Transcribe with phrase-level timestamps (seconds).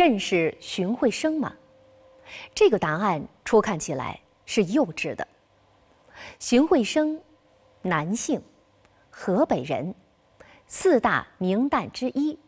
[0.00, 1.52] 认识荀慧生吗？
[2.54, 5.28] 这个答案初看起来是幼稚的。
[6.38, 7.20] 荀慧生，
[7.82, 8.40] 男性，
[9.10, 9.94] 河北人，
[10.66, 12.38] 四大名旦之一，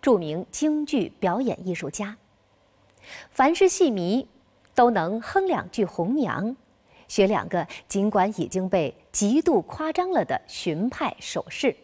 [0.00, 2.16] 著名京剧表演艺术家。
[3.28, 4.26] 凡是戏迷，
[4.74, 6.56] 都能哼两句红娘，
[7.08, 11.76] 学两个尽管已经被极度夸张了的荀派手势。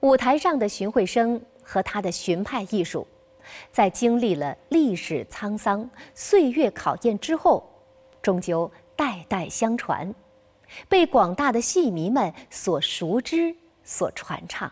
[0.00, 3.06] 舞台上的荀慧生和他的荀派艺术，
[3.70, 7.68] 在经历了历史沧桑、岁月考验之后，
[8.22, 10.14] 终究代代相传，
[10.88, 14.70] 被广大的戏迷们所熟知、所传唱。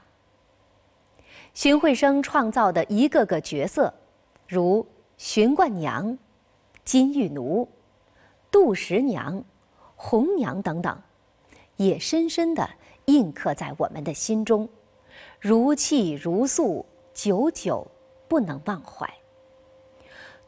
[1.52, 3.92] 荀慧生创造的一个个角色，
[4.48, 4.84] 如
[5.16, 6.18] 荀冠娘、
[6.84, 7.68] 金玉奴、
[8.50, 9.44] 杜十娘、
[9.94, 11.00] 红娘等等，
[11.76, 12.68] 也深深地
[13.04, 14.68] 印刻在我们的心中。
[15.38, 17.86] 如泣如诉，久久
[18.34, 19.08] 不能忘怀。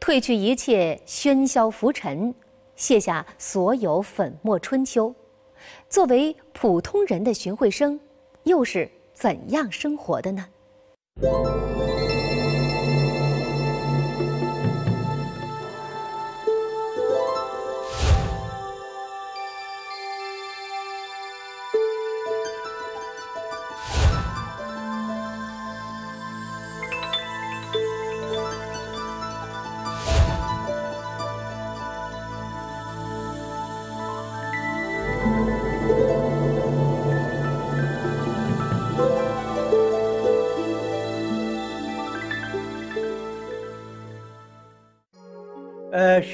[0.01, 2.35] 褪去一切喧嚣浮尘，
[2.75, 5.15] 卸下所有粉墨春秋，
[5.89, 8.01] 作为普通人的荀慧生，
[8.43, 10.49] 又是怎样生活的呢？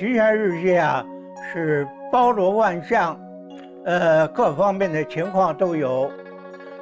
[0.02, 1.06] 巡山日记啊，
[1.52, 3.16] 是包罗万象，
[3.84, 6.10] 呃，各方面的情况都有，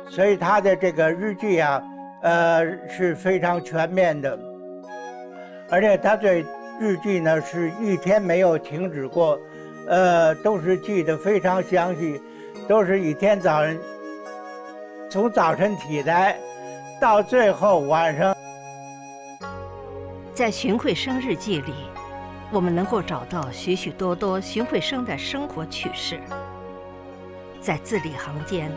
[0.08, 1.82] 所以他的这个日记啊，
[2.22, 4.38] 呃，是非常全面的，
[5.68, 6.46] 而且他对
[6.80, 9.38] 日记呢是一天没有停止过，
[9.86, 12.18] 呃，都是记得非常详细，
[12.66, 13.76] 都是一天早上
[15.10, 16.38] 从早晨起来
[16.98, 18.34] 到最后晚上，
[20.32, 21.74] 在荀慧生日记里。
[22.52, 26.18] 我们能够找到许许多多荀慧生的生活趣事，
[27.60, 28.72] 在字里行间，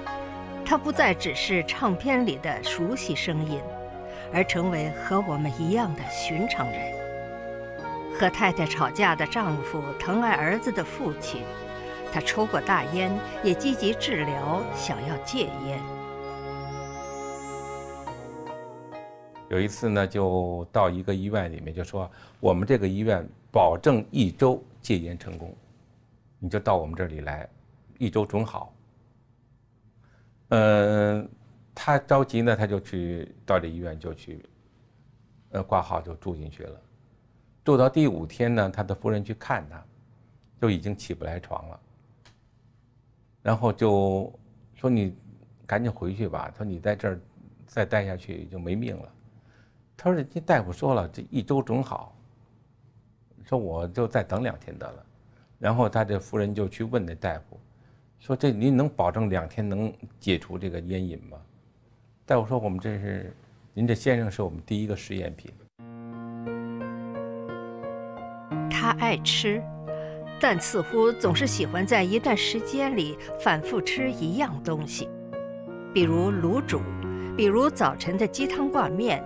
[0.63, 3.59] 他不再只是唱片里的熟悉声音，
[4.31, 6.79] 而成为和我们一样的寻常人。
[8.15, 11.41] 和太太吵架的丈夫，疼爱儿子的父亲，
[12.13, 13.11] 他抽过大烟，
[13.43, 15.79] 也积极治疗，想要戒烟。
[19.49, 22.07] 有一次呢，就到一个医院里面，就说
[22.39, 23.27] 我们这个医院。
[23.53, 25.55] 保证一周戒烟成功，
[26.39, 27.47] 你就到我们这里来，
[27.99, 28.73] 一周准好。
[30.49, 31.29] 嗯，
[31.75, 34.43] 他着急呢，他就去到这医院就去，
[35.51, 36.81] 呃，挂号就住进去了。
[37.63, 39.85] 住到第五天呢，他的夫人去看他，
[40.59, 41.79] 就已经起不来床了。
[43.43, 44.33] 然后就
[44.73, 45.15] 说你
[45.67, 47.19] 赶紧回去吧，说你在这儿
[47.67, 49.13] 再待下去就没命了。
[49.95, 52.17] 他说：“这大夫说了，这一周准好。”
[53.45, 55.05] 说我就再等两天得了，
[55.59, 57.59] 然后他这夫人就去问那大夫，
[58.19, 61.37] 说这您能保证两天能解除这个烟瘾吗？
[62.25, 63.35] 大夫说我们这是，
[63.73, 65.51] 您这先生是我们第一个试验品。
[68.71, 69.61] 他爱吃，
[70.39, 75.09] 但似乎总是喜欢在一段时间里反复吃一样东西，
[75.93, 76.81] 比如卤煮，
[77.35, 79.23] 比如早晨的鸡汤挂面，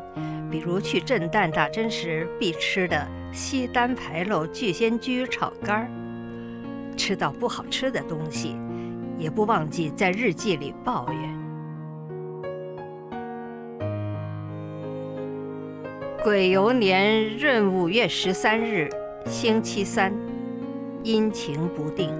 [0.50, 3.08] 比如去震旦打针时必吃的。
[3.32, 5.88] 西单牌楼聚仙居炒肝儿，
[6.96, 8.56] 吃到不好吃的东西，
[9.18, 11.38] 也不忘记在日记里抱怨。
[16.24, 18.90] 癸酉年闰五月十三日，
[19.26, 20.12] 星期三，
[21.04, 22.12] 阴晴不定。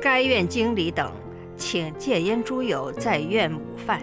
[0.00, 1.10] 该院经理等
[1.56, 4.00] 请戒烟诸友在院午饭。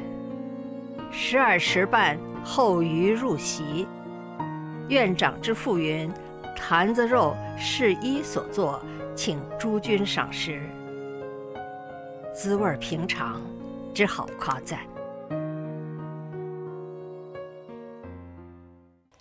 [1.11, 3.85] 十二时半后余入席。
[4.89, 6.09] 院长之父云
[6.55, 8.81] ：“坛子肉是一所作，
[9.13, 10.61] 请诸君赏识。”
[12.33, 13.41] 滋味平常，
[13.93, 14.79] 只好夸赞。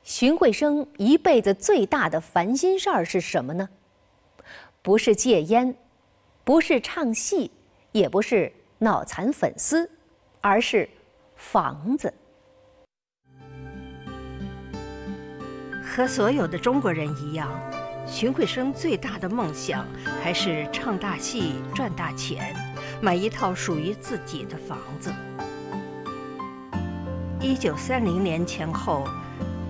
[0.05, 3.69] 荀慧生一辈子最大的烦心事儿是什么呢？
[4.83, 5.75] 不是戒烟，
[6.45, 7.51] 不是唱戏，
[7.91, 9.91] 也不是脑残粉丝，
[10.41, 10.89] 而是
[11.35, 12.15] 房子。
[15.97, 17.49] 和所有的中国人一样，
[18.07, 19.87] 荀慧生最大的梦想
[20.23, 22.55] 还是唱大戏、赚大钱，
[23.01, 25.11] 买一套属于自己的房子。
[27.41, 29.09] 一九三零年前后，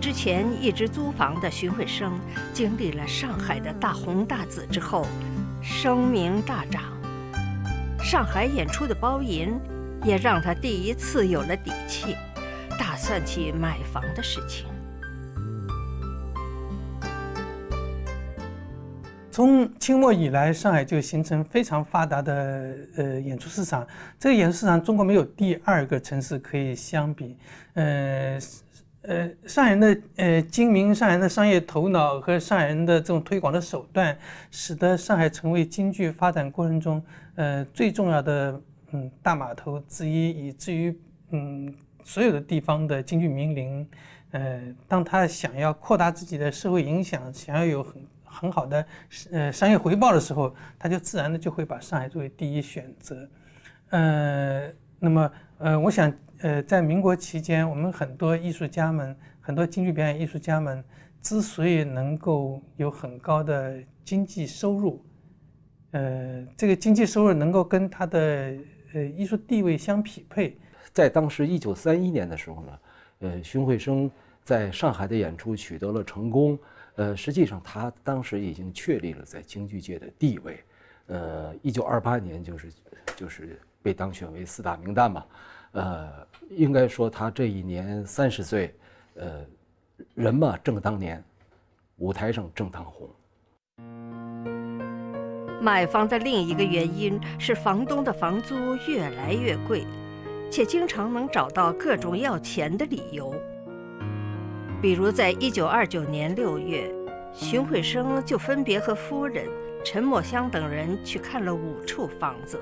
[0.00, 2.18] 之前一直租房的荀慧生，
[2.52, 5.06] 经历了上海的大红大紫之后，
[5.62, 6.82] 声名大涨。
[8.02, 9.56] 上海演出的包银，
[10.04, 12.16] 也让他第一次有了底气，
[12.76, 14.66] 打算起买房的事情。
[19.36, 23.86] 从清末以来，上海就形成非常发达的呃演出市场。
[24.18, 27.36] 这个演出市场，中国没有第二个城市可以相比。
[27.74, 28.40] 呃
[29.02, 34.16] 呃，上海人的呃精明，上海人的商业头脑和上海人的这种推广的手段，
[34.50, 37.04] 使得上海成为京剧发展过程中
[37.34, 38.58] 呃最重要的
[38.92, 40.98] 嗯大码头之一，以至于
[41.32, 43.86] 嗯所有的地方的京剧名伶，
[44.30, 48.02] 呃，当他想要扩大自己的社会影响，想要有很
[48.38, 48.86] 很好的
[49.32, 53.28] 呃商业回报的时候，他就自然的就会把上海作为第一选择。
[53.90, 60.84] 呃，那么呃，我想呃，在民国期间，我们很多艺术家们，很多京剧表演艺术家们，
[61.22, 65.02] 之所以能够有很高的经济收入，
[65.92, 68.18] 呃，这个经济收入能够跟他的
[68.92, 70.58] 呃艺术地位相匹配。
[70.92, 72.78] 在当时一九三一年的时候呢，
[73.20, 74.10] 呃，荀慧生
[74.44, 76.58] 在上海的演出取得了成功。
[76.96, 80.62] 呃，实际上他当时已经确立了在京剧界的地位。
[81.06, 82.72] 呃，一九二八年就是
[83.14, 85.24] 就是被当选为四大名旦嘛。
[85.72, 88.74] 呃，应该说他这一年三十岁，
[89.14, 89.46] 呃，
[90.14, 91.22] 人嘛正当年，
[91.98, 93.08] 舞台上正当红。
[95.60, 99.84] 买房的另一个原因是房东的房租越来越贵，
[100.50, 103.34] 且经常能找到各种要钱的理由。
[104.86, 106.88] 比如，在一九二九年六月，
[107.32, 109.44] 荀慧生就分别和夫人
[109.84, 112.56] 陈墨香等人去看了五处房子。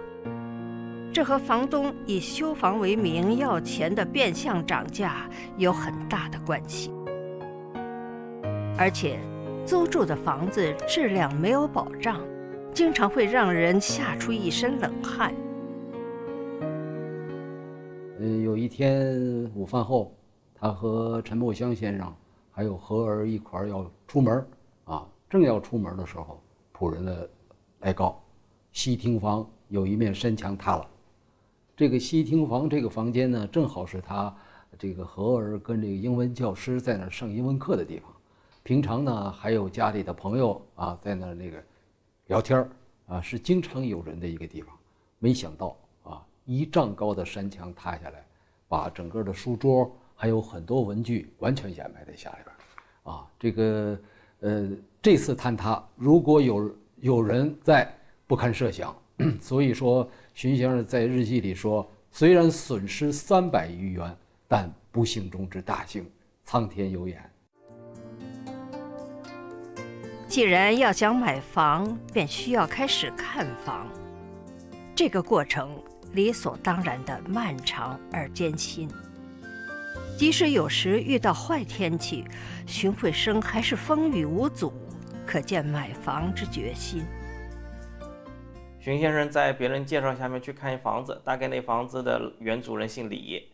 [1.12, 5.28] 这和房东以修房为名要钱的变相涨价
[5.58, 6.90] 有很大的关系。
[8.78, 9.18] 而且，
[9.66, 12.18] 租住的房子质量没有保障，
[12.72, 15.34] 经常会让人吓出一身冷汗。
[18.18, 19.14] 嗯，有一天
[19.54, 20.16] 午饭后。
[20.64, 22.10] 他和陈墨香先生
[22.50, 24.46] 还有何儿一块儿要出门
[24.86, 27.28] 啊，正要出门的时候，仆人的
[27.80, 28.18] 来告，
[28.72, 30.88] 西厅房有一面山墙塌了。
[31.76, 34.34] 这个西厅房这个房间呢，正好是他
[34.78, 38.10] 这个何儿跟这个英文教师在那儿上英文课的地方。
[38.62, 41.62] 平常呢，还有家里的朋友啊，在那儿那个
[42.28, 42.70] 聊天儿
[43.08, 44.74] 啊，是经常有人的一个地方。
[45.18, 48.24] 没想到啊，一丈高的山墙塌下来，
[48.66, 49.94] 把整个的书桌。
[50.14, 53.98] 还有很多文具完全掩埋在下里边啊，这个
[54.40, 54.70] 呃，
[55.02, 57.92] 这次坍塌如果有有人在，
[58.26, 58.96] 不堪设想。
[59.40, 64.16] 所以说，荀先生在日记里说，虽然损失三百余元，
[64.48, 66.04] 但不幸中之大幸，
[66.44, 67.30] 苍天有眼。
[70.26, 73.86] 既然要想买房，便需要开始看房，
[74.96, 75.80] 这个过程
[76.12, 78.88] 理所当然的漫长而艰辛。
[80.16, 82.24] 即使有时遇到坏天气，
[82.66, 84.72] 荀慧生还是风雨无阻，
[85.26, 87.04] 可见买房之决心。
[88.78, 93.52] 荀先生在别人介绍下面去看一房子，大概那房子的原主人姓李，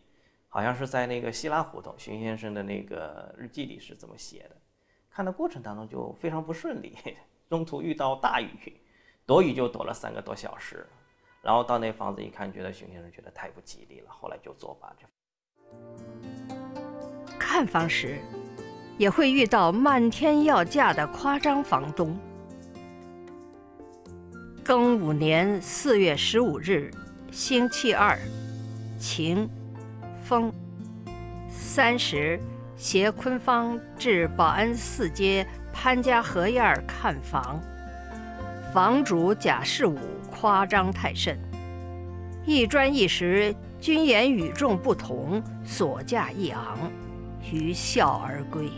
[0.49, 1.95] 好像是在那个希拉胡同。
[1.97, 4.55] 荀先生的那个日记里是这么写的：
[5.09, 6.95] 看的过程当中就非常不顺利，
[7.49, 8.79] 中途遇到大雨，
[9.25, 10.85] 躲雨就躲了三个多小时，
[11.41, 14.93] 然后到那房子一看，觉得荀先生觉得太不吉利了，后来就作罢。
[17.53, 18.17] 看房时，
[18.97, 22.17] 也会遇到漫天要价的夸张房东。
[24.63, 26.89] 庚午年四月十五日，
[27.29, 28.17] 星期二，
[28.97, 29.49] 晴，
[30.23, 30.49] 风。
[31.49, 32.39] 三时，
[32.77, 37.59] 携坤芳至保安四街潘家河沿看房。
[38.73, 39.99] 房主贾世武
[40.31, 41.37] 夸张太甚，
[42.45, 46.89] 一砖一石均言与众不同，所价一昂。
[47.49, 48.69] 于笑而归。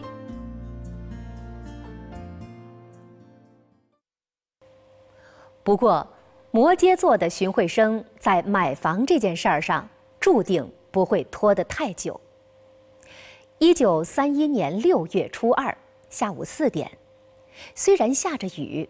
[5.63, 6.05] 不过，
[6.51, 9.87] 摩羯座的荀慧生在买房这件事儿上，
[10.19, 12.19] 注定不会拖得太久。
[13.59, 15.75] 一九三一年六月初二
[16.09, 16.91] 下午四点，
[17.73, 18.89] 虽然下着雨，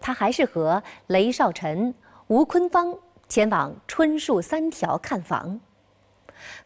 [0.00, 1.94] 他还是和雷少臣、
[2.28, 2.96] 吴坤芳
[3.28, 5.60] 前往春树三条看房。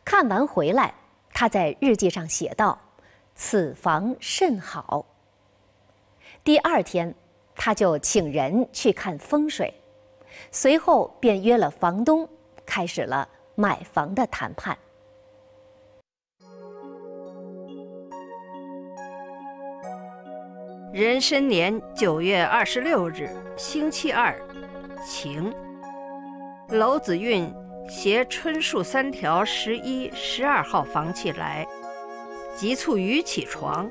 [0.04, 0.94] 看完回来。
[1.32, 2.78] 他在日记上写道
[3.34, 5.06] ：“此房甚好。”
[6.44, 7.14] 第二天，
[7.54, 9.72] 他就请人去看风水，
[10.50, 12.28] 随后便约了房东，
[12.66, 14.76] 开始了买房的谈判。
[20.92, 24.38] 壬申年九月二十六日，星期二，
[25.06, 25.50] 晴。
[26.68, 27.52] 娄子运
[27.88, 31.66] 携春树三条十一、十二号房契来，
[32.56, 33.90] 急促于起床。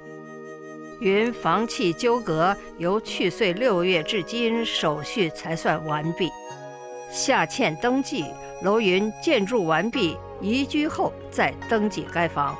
[0.99, 6.29] 云房契纠葛由去岁六月至今，手续才算完毕。
[7.09, 8.25] 下欠登记，
[8.61, 12.55] 楼云建筑完毕，移居后再登记该房。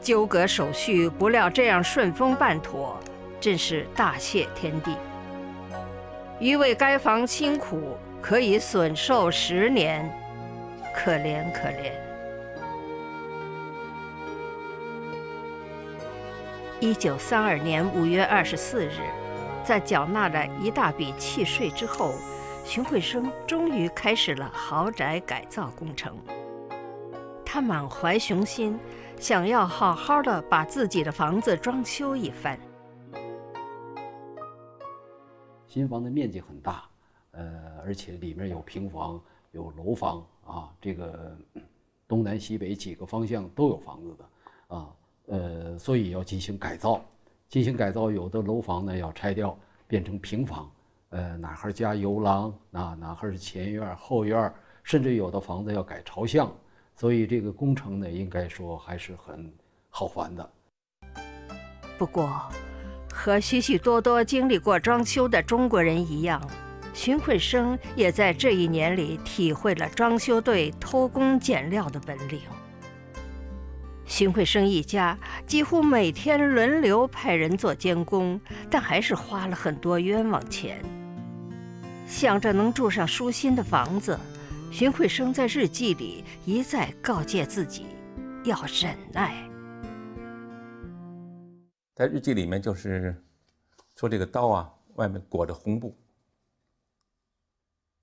[0.00, 2.98] 纠葛手续不料这样顺风办妥，
[3.40, 4.94] 真是大谢天地。
[6.40, 10.08] 余为该房辛苦，可以损寿十年，
[10.94, 11.92] 可怜可怜。
[16.80, 19.00] 一九三二年五月二十四日，
[19.64, 22.14] 在缴纳了一大笔契税之后，
[22.64, 26.16] 荀慧生终于开始了豪宅改造工程。
[27.44, 28.78] 他满怀雄心，
[29.18, 32.58] 想要好好的把自己的房子装修一番。
[35.66, 36.84] 新房的面积很大，
[37.32, 39.20] 呃，而且里面有平房、
[39.52, 41.36] 有楼房啊，这个
[42.08, 44.88] 东南西北几个方向都有房子的啊。
[45.26, 47.04] 呃，所以要进行改造，
[47.48, 49.56] 进行改造，有的楼房呢要拆掉，
[49.86, 50.68] 变成平房，
[51.10, 56.52] 呃，哪哈加游廊，哪哪哈是前院后院，甚至有的房子要改朝向，
[56.96, 59.52] 所以这个工程呢，应该说还是很
[59.88, 60.50] 好还的。
[61.96, 62.28] 不过，
[63.12, 66.42] 和许许多多经历过装修的中国人一样，
[66.92, 72.40] 荀慧生也在这一年里体会了装修队偷工减料的本领。
[74.04, 75.16] 荀慧生一家
[75.46, 80.82] 几乎每天轮流派人做监工，但还是花了很多冤枉钱。
[82.06, 84.18] 想着能住上舒心的房子，
[84.72, 87.86] 荀慧生在日记里一再告诫自己
[88.44, 89.48] 要忍耐。
[91.94, 93.14] 在日记里面就是
[93.94, 95.96] 说这个刀啊，外面裹着红布，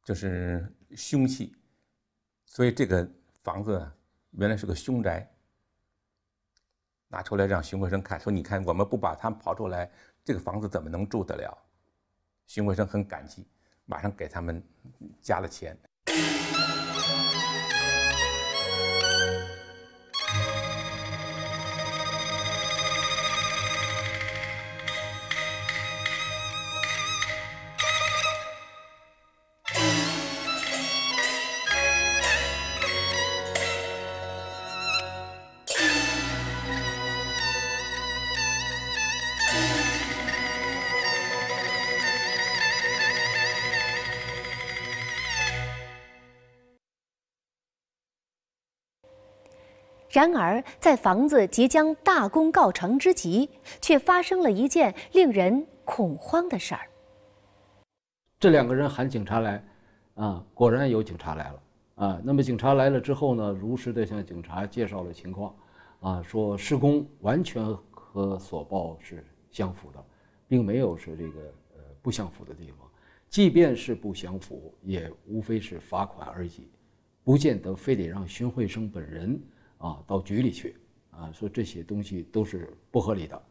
[0.07, 1.53] 就是凶器，
[2.45, 3.05] 所以这个
[3.43, 3.85] 房子
[4.31, 5.29] 原来是个凶宅。
[7.09, 9.91] 拿出来让荀慧生看，说：“你看，我们不把他们刨出来，
[10.23, 11.57] 这个房子怎么能住得了？”
[12.47, 13.45] 荀慧生很感激，
[13.83, 14.63] 马上给他们
[15.21, 15.77] 加了钱。
[50.17, 53.47] 然而，在房子即将大功告成之际，
[53.79, 56.81] 却发生了一件令人恐慌的事儿。
[58.39, 59.63] 这两个人喊警察来，
[60.15, 61.61] 啊，果然有警察来了，
[61.97, 65.55] 啊，那么警察来了之后呢，如实的向警察介绍了情况，
[65.99, 70.03] 啊，说施工完全和所报是相符的，
[70.47, 71.39] 并没有是这个
[71.75, 72.89] 呃不相符的地方，
[73.29, 76.67] 即便是不相符，也无非是罚款而已，
[77.23, 79.39] 不见得非得让荀慧生本人。
[79.77, 80.75] 啊，到局里去，
[81.11, 83.41] 啊，说这些东西都是不合理的。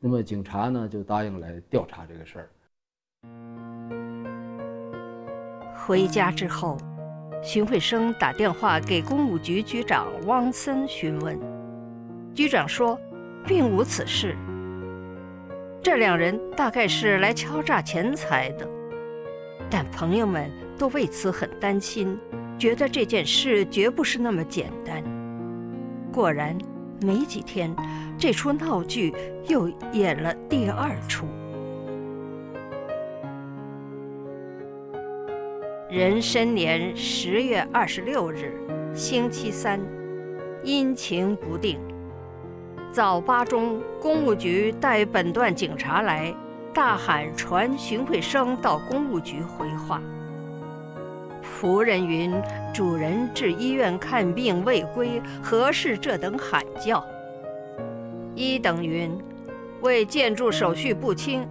[0.00, 2.50] 那么警察呢，就答应来调查这个事儿。
[5.74, 6.76] 回家之后，
[7.42, 11.38] 荀慧生打电话给公务局局长汪森询问，
[12.34, 12.98] 局长说，
[13.46, 14.36] 并无此事。
[15.82, 18.68] 这两人大概是来敲诈钱财的，
[19.70, 22.18] 但朋友们都为此很担心，
[22.58, 25.17] 觉得这件事绝不是那么简单。
[26.12, 26.56] 果然，
[27.00, 27.74] 没几天，
[28.18, 29.14] 这出闹剧
[29.46, 31.26] 又演了第二出。
[35.90, 38.52] 壬申年十月二十六日，
[38.94, 39.80] 星期三，
[40.62, 41.78] 阴晴不定。
[42.92, 46.34] 早八中，公务局带本段警察来，
[46.74, 50.02] 大喊传荀慧生到公务局回话。
[51.60, 52.32] 仆人云
[52.72, 57.04] ：“主人至医院看病未归，何事这等喊叫？”
[58.36, 59.10] 一等云
[59.82, 61.48] ：“为建筑手续不清，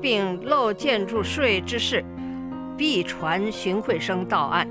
[0.00, 2.04] 并漏建筑税之事，
[2.76, 4.68] 必传荀慧生到案。”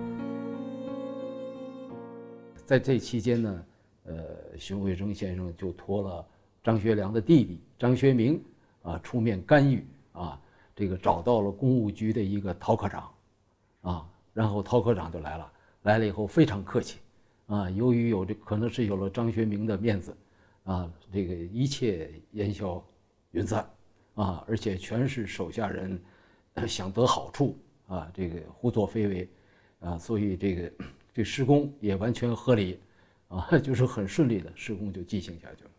[2.65, 3.63] 在这期间呢，
[4.05, 4.13] 呃，
[4.57, 6.25] 荀慧生先生就托了
[6.63, 8.41] 张学良的弟弟张学明
[8.83, 10.39] 啊出面干预啊，
[10.73, 13.11] 这个找到了公务局的一个陶科长，
[13.81, 14.05] 啊。
[14.39, 17.00] 然后陶科长就来了，来了以后非常客气，
[17.48, 20.15] 啊，由于有这可能是有了张学明的面子，
[20.63, 22.81] 啊，这个一切烟消
[23.31, 23.69] 云散，
[24.15, 26.01] 啊，而且全是手下人
[26.65, 29.29] 想得好处啊，这个胡作非为，
[29.81, 30.72] 啊，所以这个
[31.13, 32.79] 这施工也完全合理，
[33.27, 35.72] 啊， 就是很顺利的施工就进行下去了。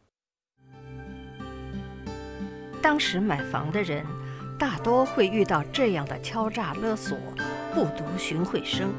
[2.83, 4.05] 当时买房的人
[4.59, 7.17] 大多会遇到这样的敲诈勒索，
[7.75, 8.93] 不读荀慧生。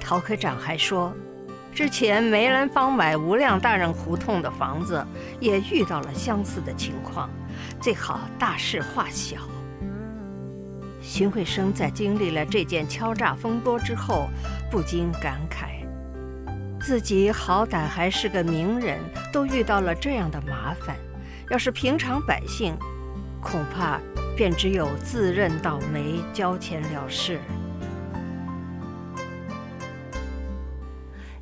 [0.00, 1.12] 陶科长还说。
[1.74, 5.02] 之前梅兰芳买无量大人胡同的房子，
[5.40, 7.30] 也遇到了相似的情况，
[7.80, 9.38] 最好大事化小。
[11.00, 14.28] 荀慧生在经历了这件敲诈风波之后，
[14.70, 15.82] 不禁感慨：
[16.78, 18.98] 自己好歹还是个名人，
[19.32, 20.94] 都遇到了这样的麻烦，
[21.48, 22.76] 要是平常百姓，
[23.42, 24.00] 恐怕
[24.36, 27.40] 便只有自认倒霉、交钱了事。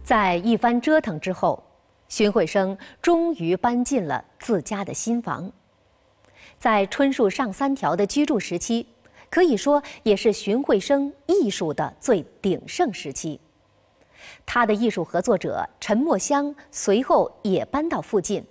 [0.03, 1.63] 在一番折腾之后，
[2.09, 5.53] 荀慧生终于搬进了自家的新房。
[6.59, 8.87] 在春树上三条的居住时期，
[9.29, 13.39] 可以说也是荀慧生艺术的最鼎盛时期。
[14.45, 18.45] 他的艺术合作者陈墨香随后也搬到附近，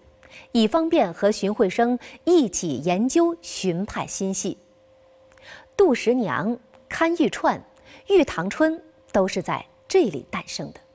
[0.52, 4.58] 以方便和荀慧生一起研究荀派新戏。
[5.78, 6.58] 杜十娘、
[6.88, 7.62] 堪玉串、
[8.10, 8.82] 玉堂春
[9.12, 10.89] 都是在这里诞生的。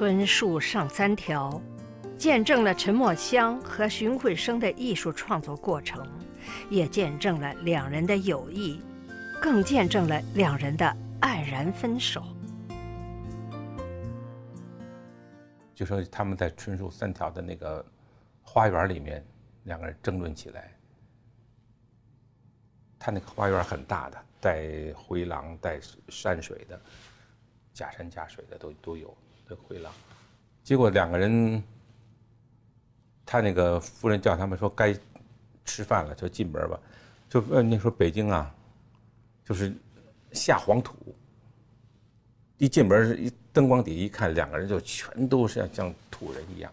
[0.00, 1.60] 春树上三条，
[2.16, 6.02] 见证了陈墨香和荀慧生的艺术创作过程，
[6.70, 8.80] 也见证了两人的友谊，
[9.42, 10.86] 更见证了两人的
[11.20, 12.24] 黯然分手。
[15.74, 17.84] 就说他们在春树三条的那个
[18.40, 19.22] 花园里面，
[19.64, 20.72] 两个人争论起来。
[22.98, 26.80] 他那个花园很大的，带回廊、带山水的，
[27.74, 29.14] 假山假水的都都有。
[29.56, 29.92] 回廊，
[30.62, 31.62] 结果两个人，
[33.24, 34.94] 他那个夫人叫他们说该
[35.64, 36.78] 吃饭了，就进门吧。
[37.28, 38.52] 就呃那时候北京啊，
[39.44, 39.72] 就是
[40.32, 40.94] 下黄土。
[42.58, 46.70] 一进门一灯光底一看，两个人就全都是像像土人一样，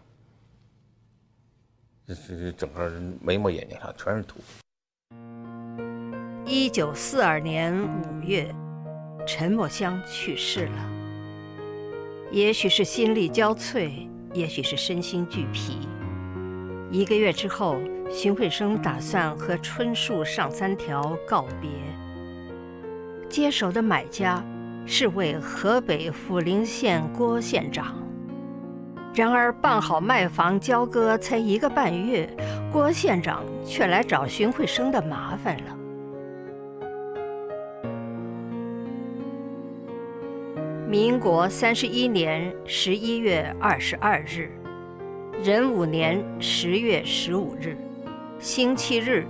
[2.06, 4.40] 这这整个人眉毛眼睛上全是土。
[6.44, 8.54] 一九四二年五月，
[9.26, 10.97] 陈墨香去世了。
[12.30, 13.90] 也许是心力交瘁，
[14.34, 15.78] 也许是身心俱疲。
[16.90, 17.76] 一个月之后，
[18.10, 21.70] 荀慧生打算和春树上三条告别。
[23.30, 24.44] 接手的买家
[24.86, 27.94] 是位河北阜陵县郭县长。
[29.14, 32.28] 然而，办好卖房交割才一个半月，
[32.70, 35.76] 郭县长却来找荀慧生的麻烦了。
[40.88, 44.50] 民国三十一年十一月二十二日，
[45.44, 47.76] 壬午年十月十五日，
[48.38, 49.26] 星期日，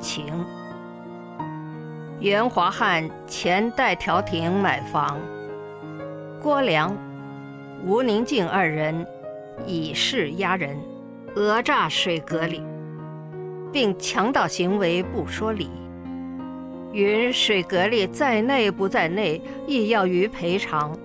[0.00, 0.42] 晴。
[2.18, 5.20] 袁华汉前代调停买房，
[6.42, 6.96] 郭良、
[7.84, 9.06] 吴宁静二人
[9.66, 10.78] 以势压人，
[11.34, 12.62] 讹诈水阁里，
[13.70, 15.68] 并强盗行为不说理。
[16.92, 20.96] 云水阁里在内不在内，亦要予赔偿。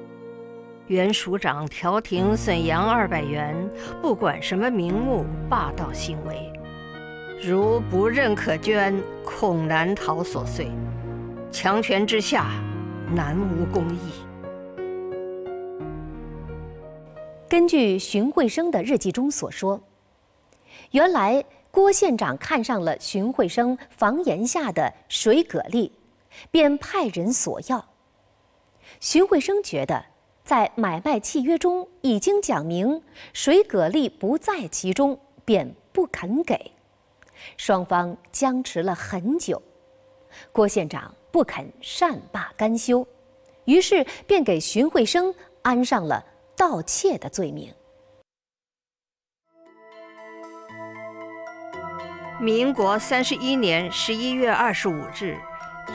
[0.87, 3.55] 原署长调停损阳二百元，
[4.01, 6.51] 不管什么名目，霸道行为。
[7.39, 10.67] 如不认可捐，恐难逃所遂。
[11.51, 12.51] 强权之下，
[13.13, 13.99] 难无公义。
[17.47, 19.79] 根据荀慧生的日记中所说，
[20.91, 21.43] 原来
[21.75, 25.91] 郭县长看上了荀慧生房檐下的水蛤蜊，
[26.49, 27.85] 便派人索要。
[29.01, 30.01] 荀慧生觉得。
[30.45, 33.01] 在买卖契约中已经讲明
[33.33, 36.71] 水蛤蜊不在其中，便不肯给。
[37.57, 39.59] 双方僵持了很久，
[40.51, 43.05] 郭县长不肯善罢甘休，
[43.65, 45.33] 于是便给荀慧生
[45.63, 46.23] 安上了
[46.55, 47.73] 盗窃的罪名。
[52.39, 55.37] 民国三十一年十一月二十五日，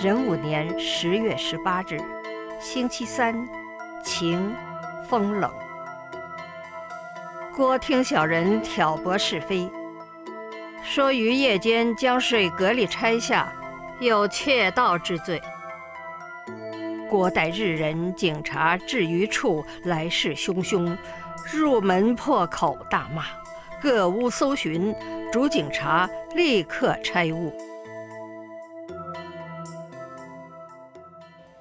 [0.02, 2.00] 壬午年十月十八日，
[2.58, 3.46] 星期三。
[4.02, 4.54] 晴，
[5.06, 5.52] 风冷。
[7.54, 9.70] 郭听小人挑拨是非，
[10.82, 13.52] 说于夜间将水隔离拆下，
[13.98, 15.38] 有窃盗之罪。
[17.10, 20.96] 郭待日人警察至于处，来势汹汹，
[21.52, 23.24] 入门破口大骂，
[23.82, 24.94] 各屋搜寻，
[25.30, 26.08] 主警察
[26.42, 27.52] 立刻拆屋。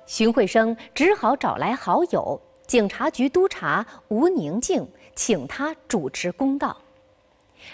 [0.05, 6.77] 荀慧生只好找来好友警察局督察吴宁静，请他主持公道。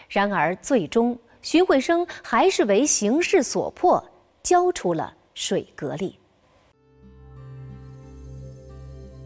[0.09, 4.03] 然而，最终荀慧生还是为形势所迫，
[4.41, 6.17] 交出了水格力。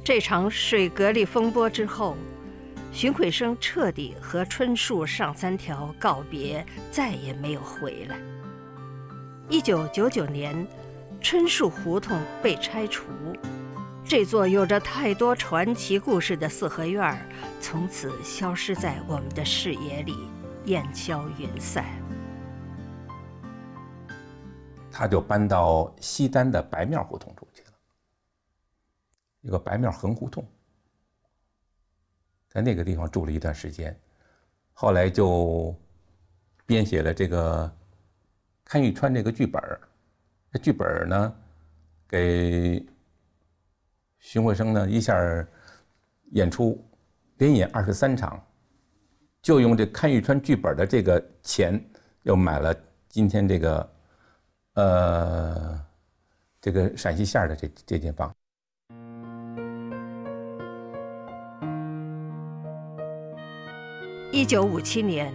[0.03, 2.13] 这场水格力风波之后，
[2.91, 8.17] 荀慧生彻底和春树上三条告别，再也没有回来。
[9.49, 10.67] 一九九九年。
[11.21, 13.03] 春树胡同被拆除，
[14.05, 17.19] 这座有着太多传奇故事的四合院儿
[17.59, 20.15] 从此消失在我们的视野里，
[20.67, 21.83] 烟消云散。
[24.89, 27.71] 他就搬到西单的白庙胡同住去了，
[29.41, 30.47] 一个白庙横胡同，
[32.49, 33.95] 在那个地方住了一段时间，
[34.73, 35.73] 后来就
[36.65, 37.71] 编写了这个
[38.65, 39.79] 看玉川这个剧本儿。
[40.51, 41.35] 这剧本呢，
[42.07, 42.83] 给
[44.17, 45.15] 荀慧生呢一下
[46.31, 46.83] 演出，
[47.37, 48.43] 连演二十三场，
[49.43, 51.79] 就用这看玉川剧本的这个钱，
[52.23, 52.75] 又买了
[53.07, 53.91] 今天这个，
[54.73, 55.85] 呃，
[56.59, 58.35] 这个陕西线的这这间房。
[64.39, 65.33] 一九五七年。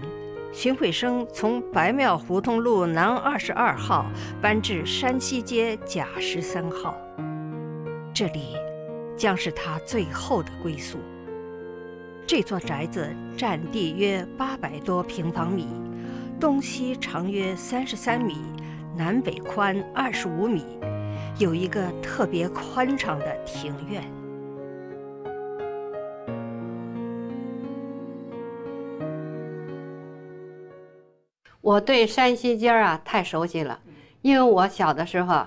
[0.50, 4.06] 荀慧生从白庙胡同路南二十二号
[4.40, 6.96] 搬至山西街甲十三号，
[8.14, 8.56] 这里
[9.14, 10.96] 将是他最后的归宿。
[12.26, 15.66] 这座宅子占地约八百多平方米，
[16.40, 18.38] 东西长约三十三米，
[18.96, 20.64] 南北宽二十五米，
[21.36, 24.02] 有一个特别宽敞的庭院。
[31.64, 33.81] 我对山西街啊太熟悉了，
[34.20, 35.46] 因为我小的时候，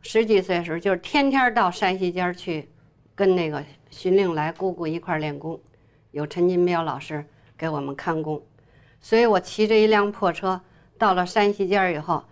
[0.00, 2.68] 十几岁的时候就是天天到山西街去，
[3.16, 5.60] 跟那个荀令来姑姑一块练功，
[6.12, 7.26] 有陈金彪老师
[7.58, 8.40] 给我们看功，
[9.00, 10.60] 所以我骑着一辆破车
[10.96, 12.22] 到了山西街以后，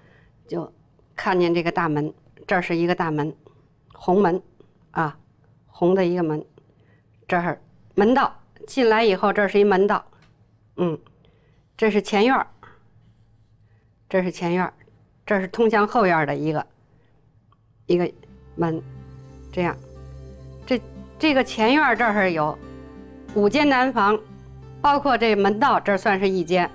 [0.46, 0.72] 就
[1.16, 2.14] 看见这个大门，
[2.46, 3.34] 这是一个大门，
[3.94, 4.40] 红门，
[4.92, 5.18] 啊，
[5.66, 6.46] 红的一个门，
[7.26, 7.60] 这儿
[7.96, 8.32] 门道
[8.64, 10.04] 进来以后，这是一门道，
[10.76, 10.96] 嗯，
[11.76, 12.46] 这是前院儿。
[14.14, 14.72] 这是前院
[15.26, 16.64] 这是通向后院的一个
[17.86, 18.08] 一个
[18.54, 18.80] 门，
[19.50, 19.76] 这样，
[20.64, 20.80] 这
[21.18, 22.56] 这个前院这儿有
[23.34, 24.16] 五间南房，
[24.80, 26.70] 包括这门道，这算是一间，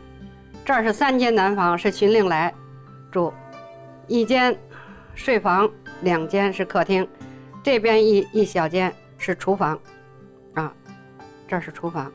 [0.65, 2.53] 这儿是三间南房，是巡令来
[3.09, 3.33] 住，
[4.05, 4.53] 一间
[5.15, 5.71] 睡房，
[6.01, 7.07] 两间是客厅，
[7.63, 9.79] 这边一一小间是厨房，
[10.55, 10.73] 啊，
[11.47, 12.11] 这是厨房，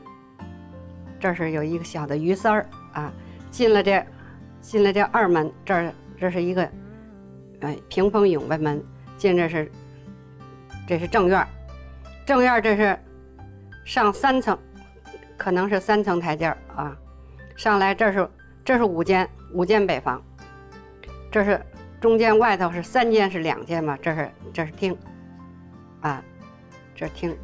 [1.19, 3.11] 这是有一个小的鱼丝儿啊，
[3.49, 4.05] 进了这。
[4.65, 6.67] 进来这二门，这儿这是一个，
[7.61, 8.83] 哎，屏风永卫门。
[9.15, 9.71] 进这是，
[10.87, 11.47] 这是正院
[12.25, 12.99] 正院这是
[13.85, 14.57] 上三层，
[15.37, 16.97] 可能是三层台阶啊。
[17.55, 18.27] 上来这是
[18.65, 20.21] 这是五间五间北房，
[21.31, 21.63] 这是
[22.01, 23.95] 中间外头是三间是两间嘛？
[24.01, 24.97] 这是这是厅，
[26.01, 26.21] 啊，
[26.95, 27.37] 这是厅，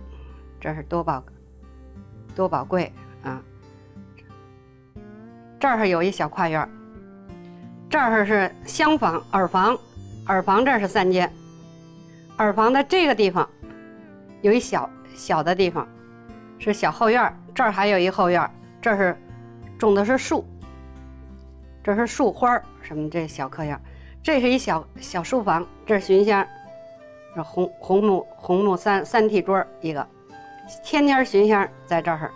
[0.59, 1.23] 这是多宝
[2.35, 2.91] 多宝柜
[3.23, 3.41] 啊。
[5.59, 6.67] 这儿有一小跨院。
[7.91, 9.77] 这儿是厢房、耳房，
[10.27, 11.29] 耳房这是三间，
[12.37, 13.47] 耳房的这个地方
[14.41, 15.85] 有一小小的地方，
[16.57, 18.49] 是小后院儿，这儿还有一后院儿，
[18.81, 19.13] 这是
[19.77, 20.45] 种的是树，
[21.83, 23.81] 这是树花儿什么这小客院儿，
[24.23, 26.47] 这是一小小书房，这是熏香，
[27.35, 30.07] 这红红木红木三三屉桌一个，
[30.81, 32.31] 天天熏香在这儿，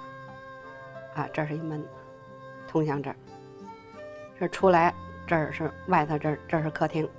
[1.16, 1.82] 啊，这是一门，
[2.68, 3.16] 通向这儿，
[4.38, 4.94] 这出来
[5.28, 7.10] 这儿是外头这儿这儿是客厅，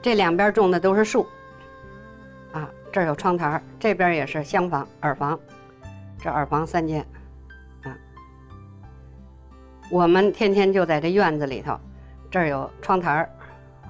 [0.00, 1.26] 这两边种的都是树，
[2.52, 5.38] 啊，这儿有窗台儿，这边也是厢房耳房，
[6.18, 7.04] 这耳房三间，
[7.82, 7.96] 啊，
[9.90, 11.78] 我们天天就在这院子里头，
[12.30, 13.30] 这儿有窗台儿，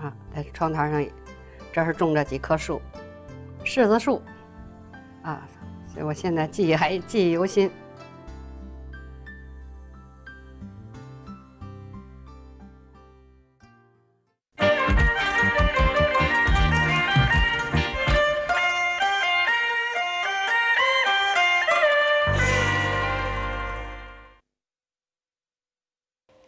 [0.00, 1.06] 啊，在窗台上，
[1.72, 2.82] 这是种着几棵树，
[3.64, 4.20] 柿子树，
[5.22, 5.46] 啊，
[5.86, 7.70] 所以我现在记忆还记忆犹新。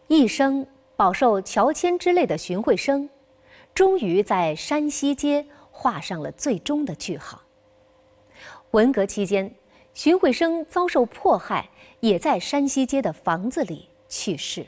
[0.09, 3.07] 一生饱受乔迁之累的荀慧生，
[3.75, 7.39] 终于在山西街画上了最终的句号。
[8.71, 9.53] 文革期间，
[9.93, 11.69] 荀慧生遭受迫害，
[11.99, 14.65] 也在山西街的房子里去世。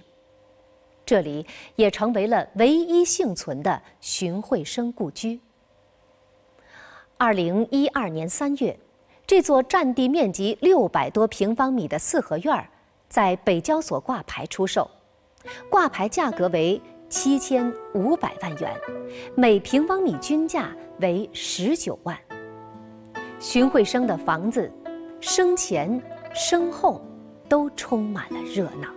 [1.04, 1.43] 这里
[1.75, 5.39] 也成为了唯一幸存的荀慧生故居。
[7.17, 8.77] 二零一二年三月，
[9.25, 12.69] 这座占地面积六百多平方米的四合院儿，
[13.10, 14.88] 在北交所挂牌出售。
[15.69, 18.73] 挂牌价格为七千五百万元，
[19.36, 22.17] 每平方米均价为十九万。
[23.39, 24.71] 荀慧生的房子，
[25.19, 26.01] 生前、
[26.34, 27.01] 生后
[27.49, 28.88] 都充满了热闹。